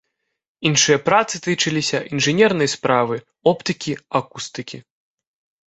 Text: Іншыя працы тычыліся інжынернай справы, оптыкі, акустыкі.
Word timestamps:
Іншыя 0.69 0.97
працы 1.09 1.35
тычыліся 1.47 2.01
інжынернай 2.17 2.69
справы, 2.77 3.21
оптыкі, 3.55 3.93
акустыкі. 4.25 4.85